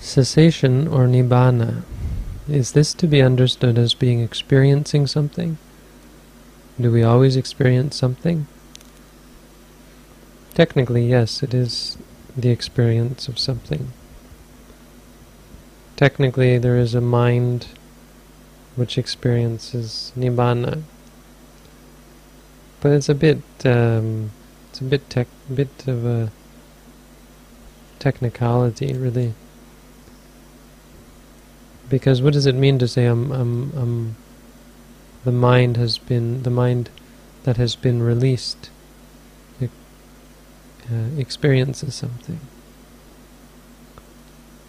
[0.00, 1.82] Cessation or nibbana,
[2.48, 5.58] is this to be understood as being experiencing something?
[6.80, 8.46] Do we always experience something?
[10.54, 11.98] Technically, yes, it is
[12.36, 13.92] the experience of something.
[15.96, 17.66] Technically, there is a mind
[18.76, 20.82] which experiences nibbana,
[22.80, 24.30] but it's a bit, um,
[24.70, 26.30] it's a bit tech, bit of a
[27.98, 29.34] technicality, really.
[31.88, 34.16] Because what does it mean to say um, um, um,
[35.24, 36.90] the mind has been, the mind
[37.44, 38.70] that has been released
[39.62, 39.66] uh,
[41.16, 42.40] experiences something?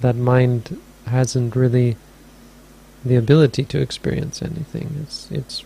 [0.01, 1.97] That mind hasn't really
[3.03, 4.97] the ability to experience anything.
[5.01, 5.63] It's it's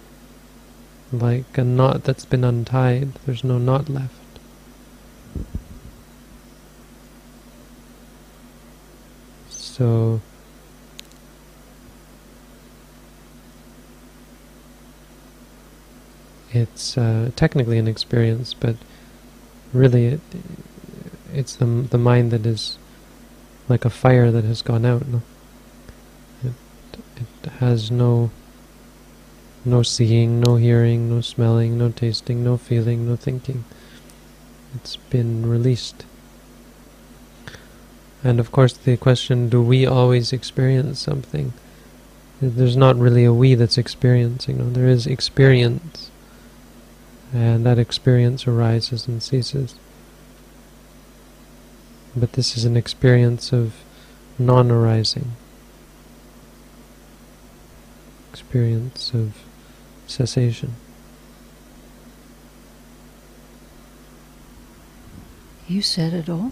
[1.11, 3.13] like a knot that's been untied.
[3.25, 4.13] There's no knot left.
[9.49, 10.21] So
[16.53, 18.75] it's uh, technically an experience, but
[19.73, 20.21] really it,
[21.33, 22.77] it's the the mind that is
[23.67, 25.07] like a fire that has gone out.
[25.07, 25.21] No?
[26.43, 26.53] It
[27.17, 28.29] it has no
[29.65, 33.63] no seeing, no hearing, no smelling, no tasting, no feeling, no thinking.
[34.75, 36.05] It's been released.
[38.23, 41.53] And of course the question, do we always experience something?
[42.41, 44.57] There's not really a we that's experiencing.
[44.57, 44.69] No?
[44.69, 46.11] There is experience.
[47.33, 49.75] And that experience arises and ceases.
[52.15, 53.73] But this is an experience of
[54.37, 55.31] non-arising.
[58.31, 59.41] Experience of
[60.05, 60.75] cessation.
[65.67, 66.51] You said it all.